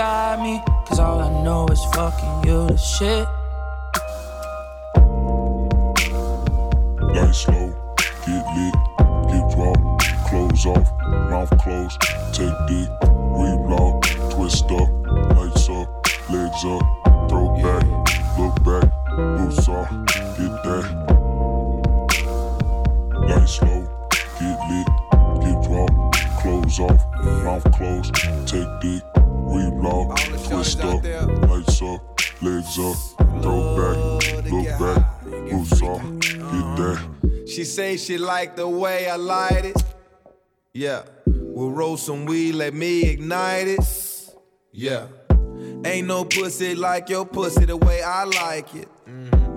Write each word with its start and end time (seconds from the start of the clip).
got 0.00 0.40
me, 0.40 0.62
cause 0.86 0.98
all 0.98 1.20
I 1.20 1.28
know 1.44 1.66
is 1.66 1.84
fucking 1.92 2.48
you 2.48 2.66
the 2.68 2.76
shit. 2.78 3.26
Light 7.14 7.34
slow, 7.34 7.68
get 8.24 8.44
lit, 8.56 8.76
get 9.28 9.44
drop, 9.52 9.76
clothes 10.26 10.64
off, 10.64 10.88
mouth 11.28 11.52
closed, 11.58 12.00
take 12.32 12.56
dick, 12.66 12.88
reblog, 13.36 14.00
twist 14.32 14.70
up, 14.70 14.88
lights 15.36 15.68
up, 15.68 15.88
legs 16.30 16.64
up, 16.64 16.82
throw 17.28 17.46
back, 17.60 17.84
look 18.38 18.56
back, 18.64 18.88
boots 19.36 19.68
off, 19.68 19.90
get 20.38 20.52
that. 20.64 20.86
Light 23.28 23.46
slow, 23.46 23.80
get 24.38 24.58
lit, 24.70 24.88
get 25.42 25.56
drop, 25.68 25.92
clothes 26.40 26.80
off, 26.80 27.04
mouth 27.44 27.70
closed, 27.72 28.14
take 28.46 28.69
dick, 30.64 30.76
reblog, 30.76 31.02
twist 31.02 31.12
up, 31.12 31.50
lights 31.50 31.82
up, 31.82 32.42
legs 32.42 32.78
up, 32.78 33.42
throw 33.42 33.76
back, 33.76 34.50
look 34.50 34.78
back, 34.78 35.22
boots 35.50 35.82
off, 35.82 36.02
get 36.20 36.76
that. 36.76 37.44
She 37.46 37.64
say 37.64 37.96
she 37.96 38.18
like 38.18 38.56
the 38.56 38.68
way 38.68 39.08
I 39.08 39.16
light 39.16 39.64
it. 39.64 39.82
Yeah, 40.72 41.02
we'll 41.26 41.70
roll 41.70 41.96
some 41.96 42.26
weed, 42.26 42.52
let 42.52 42.74
me 42.74 43.02
ignite 43.10 43.68
it. 43.68 44.34
Yeah, 44.72 45.06
ain't 45.84 46.06
no 46.06 46.24
pussy 46.24 46.74
like 46.74 47.08
your 47.08 47.26
pussy 47.26 47.64
the 47.64 47.76
way 47.76 48.02
I 48.02 48.24
like 48.24 48.74
it. 48.74 48.88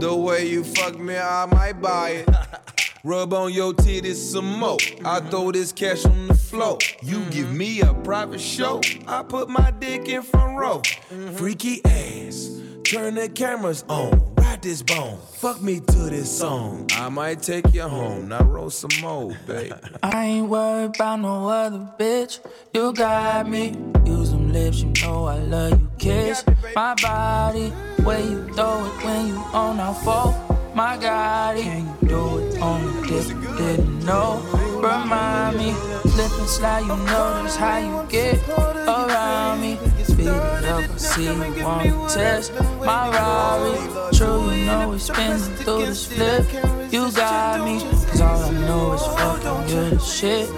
The 0.00 0.14
way 0.14 0.48
you 0.48 0.64
fuck 0.64 0.98
me, 0.98 1.16
I 1.16 1.46
might 1.46 1.80
buy 1.80 2.24
it. 2.26 2.28
Rub 3.04 3.34
on 3.34 3.52
your 3.52 3.72
titties 3.72 4.14
some 4.14 4.60
more. 4.60 4.76
I 5.04 5.18
throw 5.18 5.50
this 5.50 5.72
cash 5.72 6.04
on 6.04 6.28
the 6.28 6.34
floor. 6.34 6.78
You 7.02 7.16
mm-hmm. 7.16 7.30
give 7.30 7.52
me 7.52 7.80
a 7.80 7.92
private 7.94 8.40
show. 8.40 8.80
I 9.08 9.24
put 9.24 9.48
my 9.48 9.72
dick 9.72 10.08
in 10.08 10.22
front 10.22 10.56
row. 10.56 10.78
Mm-hmm. 11.10 11.34
Freaky 11.34 11.84
ass. 11.84 12.60
Turn 12.84 13.16
the 13.16 13.28
cameras 13.28 13.84
on. 13.88 14.34
Ride 14.36 14.62
this 14.62 14.82
bone. 14.82 15.18
Fuck 15.32 15.60
me 15.60 15.80
to 15.80 15.98
this 16.10 16.30
song. 16.38 16.88
I 16.92 17.08
might 17.08 17.42
take 17.42 17.74
you 17.74 17.82
home. 17.82 18.28
Now 18.28 18.44
roll 18.44 18.70
some 18.70 19.00
more, 19.00 19.36
baby. 19.48 19.72
I 20.04 20.24
ain't 20.24 20.48
worried 20.48 20.94
about 20.94 21.18
no 21.18 21.48
other 21.48 21.88
bitch. 21.98 22.38
You 22.72 22.92
got 22.92 23.48
me. 23.48 23.74
Use 24.06 24.30
them 24.30 24.52
lips, 24.52 24.82
you 24.82 24.92
know 25.02 25.24
I 25.24 25.38
love 25.38 25.72
you. 25.72 25.90
Kiss 25.98 26.44
my 26.76 26.94
body. 27.02 27.70
Where 28.04 28.20
you 28.20 28.44
throw 28.54 28.84
it 28.84 29.04
when 29.04 29.26
you 29.26 29.34
on 29.52 29.80
our 29.80 29.94
fault. 29.94 30.51
My 30.74 30.96
God, 30.96 31.58
can 31.58 31.86
you 31.86 32.08
do 32.08 32.38
it 32.38 32.58
on 32.60 33.02
dick? 33.02 33.26
Didn't 33.58 34.06
know. 34.06 34.40
Remind 34.80 35.58
me, 35.58 35.72
slip 36.10 36.32
and 36.40 36.48
slide, 36.48 36.80
you 36.80 36.96
know 36.96 37.42
that's 37.42 37.56
how 37.56 37.76
you 37.76 38.08
get 38.08 38.48
around 38.48 39.60
me. 39.60 39.78
Speed 40.02 40.28
it 40.28 40.64
up, 40.64 40.90
I 40.90 40.96
see 40.96 41.24
you 41.24 41.64
wanna 41.64 42.08
test 42.08 42.52
my 42.80 43.10
Rari. 43.10 43.76
True, 44.16 44.50
you 44.50 44.64
know 44.64 44.88
we 44.88 44.98
spinning 44.98 45.38
through 45.38 45.86
this 45.86 46.06
flip. 46.06 46.46
You 46.90 47.12
got 47.12 47.64
me, 47.64 47.78
cause 47.80 48.20
all 48.20 48.42
I 48.42 48.50
know 48.66 48.92
is 48.94 49.02
fucking 49.02 49.90
the 49.90 49.98
shit. 50.00 50.48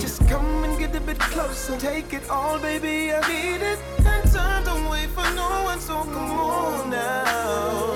Just 0.00 0.26
come 0.28 0.64
and 0.64 0.78
get 0.78 0.96
a 0.96 1.00
bit 1.00 1.18
closer. 1.18 1.76
Take 1.78 2.14
it 2.14 2.28
all, 2.30 2.58
baby, 2.58 3.12
I 3.12 3.20
need 3.28 3.62
it. 3.62 3.78
And 3.98 4.32
time 4.32 4.64
don't 4.64 4.88
wait 4.88 5.10
for 5.10 5.28
no 5.34 5.62
one, 5.62 5.78
so 5.78 6.02
come 6.04 6.30
on 6.32 6.90
now. 6.90 7.91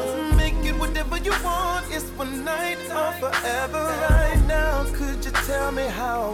You 1.26 1.32
want. 1.42 1.84
It's 1.90 2.08
one 2.10 2.44
night 2.44 2.78
or 2.88 3.10
forever 3.18 3.82
right 4.10 4.40
now. 4.46 4.84
Could 4.94 5.24
you 5.24 5.32
tell 5.32 5.72
me 5.72 5.82
how 5.82 6.30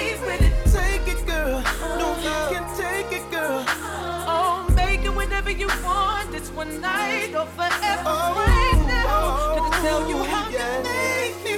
and 0.00 0.18
stay 0.18 0.26
with 0.26 0.42
it. 0.42 0.54
Take 0.72 1.14
it, 1.14 1.26
girl. 1.26 1.62
No, 1.98 2.16
you 2.16 2.56
can 2.56 2.64
take 2.76 3.12
it, 3.18 3.30
girl. 3.30 3.64
Oh, 4.32 4.66
make 4.74 5.04
it 5.04 5.14
whenever 5.14 5.50
you 5.50 5.68
want. 5.84 6.34
It's 6.34 6.50
one 6.50 6.80
night 6.80 7.34
or 7.34 7.46
forever. 7.46 8.02
Oh, 8.06 8.34
right 8.36 8.86
now. 8.86 9.04
oh, 9.08 9.56
Gonna 9.58 9.82
tell 9.82 10.08
you 10.08 10.16
how 10.24 10.48
yeah. 10.50 10.78
you 10.78 10.84
make 10.84 11.44
me 11.44 11.49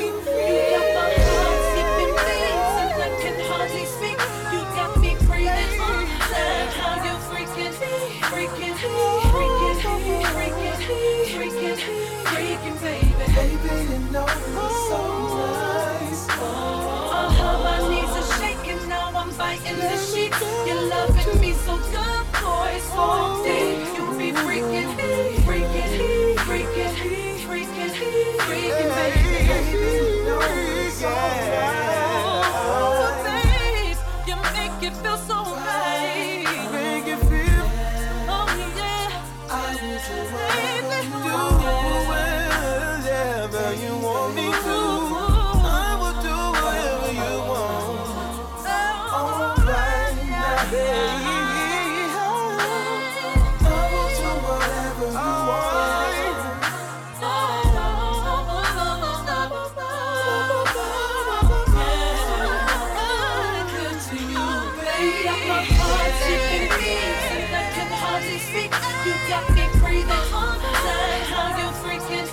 You 69.05 69.15
got 69.29 69.51
me 69.51 69.67
time. 69.83 71.23
How 71.27 71.49
you 71.59 71.69
freaking, 71.83 72.27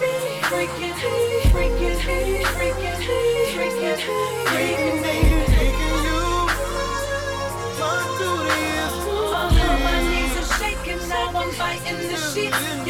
freaking, 0.49 0.93
freaking, 1.49 1.97
freaking, 1.97 2.43
freaking, 2.53 2.99
freaking, 3.55 3.97
you 6.05 6.19
the. 8.19 8.39
My 9.83 9.97
knees 10.09 10.35
are 10.38 10.49
shaking 10.59 11.01
now. 11.09 11.31
I'm 11.33 11.49
biting 11.57 12.01
the 12.07 12.17
sheets. 12.17 12.88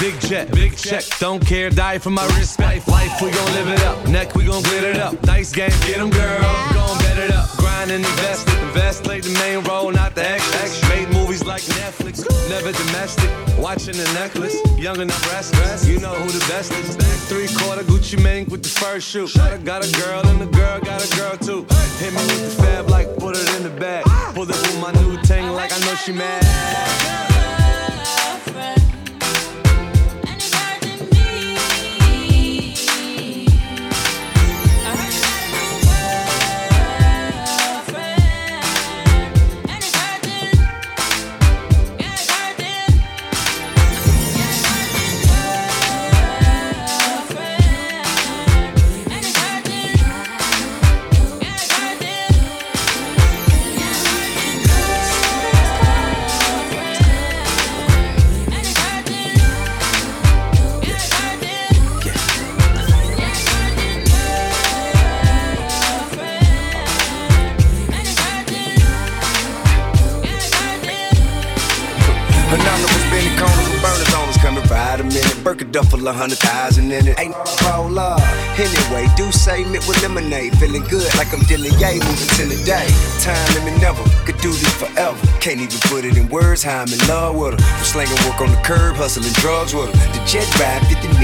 Big 0.00 0.18
jet, 0.20 0.50
big 0.52 0.74
check. 0.78 1.04
Don't 1.18 1.44
care, 1.44 1.68
die 1.68 1.98
for 1.98 2.08
my 2.08 2.24
respect. 2.38 2.88
Life, 2.88 3.20
we 3.20 3.30
gon' 3.30 3.52
live 3.52 3.68
it 3.68 3.82
up. 3.84 4.08
Neck, 4.08 4.34
we 4.34 4.46
gon' 4.46 4.62
glitter 4.62 4.92
it 4.92 4.96
up. 4.96 5.12
Nice 5.24 5.52
game, 5.52 5.68
get 5.84 5.98
them 5.98 6.08
girl. 6.08 6.40
Gon' 6.72 6.98
bet 7.00 7.18
it 7.18 7.30
up. 7.30 7.50
Grind 7.58 7.90
and 7.90 8.02
invest 8.02 8.48
it. 8.48 8.58
Invest, 8.62 9.04
played 9.04 9.24
the 9.24 9.38
main 9.38 9.62
role, 9.64 9.92
not 9.92 10.14
the 10.14 10.26
X. 10.26 10.42
X 10.62 10.88
made 10.88 11.06
movies 11.10 11.44
like 11.44 11.60
Netflix. 11.76 12.24
Never 12.48 12.72
domestic. 12.72 13.28
Watching 13.58 13.92
the 13.92 14.10
necklace. 14.14 14.56
Young 14.78 14.98
I'm 14.98 15.08
restless. 15.08 15.86
You 15.86 16.00
know 16.00 16.14
who 16.14 16.30
the 16.30 16.44
best 16.48 16.72
is. 16.72 16.96
Three 17.28 17.48
quarter 17.58 17.82
Gucci 17.82 18.16
Mane 18.22 18.46
with 18.46 18.62
the 18.62 18.70
first 18.70 19.06
shoe. 19.06 19.28
Got 19.28 19.52
a, 19.52 19.92
girl 19.92 20.26
and 20.26 20.40
the 20.40 20.46
girl 20.46 20.80
got 20.80 21.04
a 21.04 21.16
girl 21.16 21.36
too. 21.36 21.66
Hit 21.98 22.14
me 22.14 22.22
with 22.32 22.56
the 22.56 22.62
fab 22.62 22.88
like 22.88 23.14
put 23.18 23.36
it 23.36 23.54
in 23.56 23.64
the 23.64 23.78
bag. 23.78 24.06
Pull 24.34 24.44
it 24.44 24.48
with 24.48 24.80
my 24.80 24.92
new 24.92 25.18
tank 25.24 25.54
like 25.54 25.74
I 25.74 25.78
know 25.80 25.94
she 25.94 26.12
mad. 26.12 27.29
A 75.60 75.64
duffel, 75.64 76.06
a 76.06 76.12
hundred 76.12 76.38
thousand 76.38 76.92
in 76.92 77.08
it. 77.08 77.18
Ain't 77.18 77.34
roll 77.64 77.98
up. 77.98 78.20
Anyway, 78.58 79.06
do 79.16 79.30
say 79.32 79.64
mint 79.64 79.86
with 79.86 80.00
lemonade. 80.02 80.56
Feeling 80.58 80.84
good 80.84 81.08
like 81.16 81.32
I'm 81.32 81.40
dealing 81.44 81.72
yay, 81.78 81.98
moving 81.98 82.32
to 82.38 82.44
the 82.46 82.60
day. 82.64 82.88
Time 83.20 83.40
limit 83.54 83.80
never, 83.80 84.02
could 84.24 84.38
do 84.40 84.50
this 84.50 84.74
forever. 84.76 85.16
Can't 85.40 85.60
even 85.60 85.80
put 85.90 86.04
it 86.04 86.16
in 86.16 86.28
words 86.28 86.62
how 86.62 86.82
I'm 86.82 86.92
in 86.92 87.00
love 87.08 87.36
with 87.36 87.58
her. 87.58 87.60
I'm 87.60 87.84
slanging 87.84 88.20
work 88.28 88.40
on 88.40 88.50
the 88.50 88.60
curb, 88.62 88.96
hustling 88.96 89.32
drugs 89.40 89.74
with 89.74 89.92
her. 89.92 90.12
The 90.12 90.20
jet 90.24 90.48
ride 90.58 90.86
50 90.88 91.08
million. 91.08 91.20